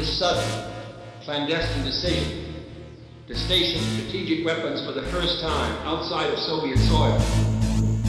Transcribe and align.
This 0.00 0.18
sudden, 0.18 0.72
clandestine 1.24 1.84
decision 1.84 2.54
to 3.28 3.34
station 3.36 3.82
strategic 4.00 4.46
weapons 4.46 4.80
for 4.86 4.92
the 4.92 5.02
first 5.12 5.42
time 5.42 5.76
outside 5.86 6.32
of 6.32 6.38
Soviet 6.38 6.78
soil 6.88 7.20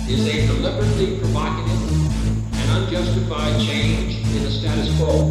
is 0.08 0.26
a 0.26 0.48
deliberately 0.48 1.20
provocative 1.20 1.84
and 2.56 2.72
unjustified 2.80 3.60
change 3.60 4.24
in 4.24 4.42
the 4.42 4.52
status 4.52 4.88
quo 4.96 5.28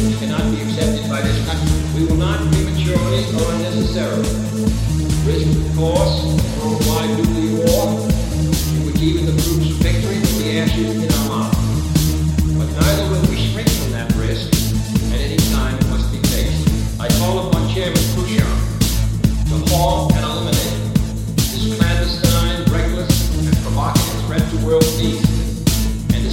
which 0.00 0.16
cannot 0.16 0.48
be 0.56 0.62
accepted 0.62 1.04
by 1.10 1.20
this 1.20 1.36
country. 1.44 2.00
We 2.00 2.06
will 2.08 2.16
not 2.16 2.40
prematurely 2.40 3.28
or 3.36 3.52
unnecessarily 3.52 4.32
risk 5.28 5.44
the 5.44 5.74
course 5.76 6.81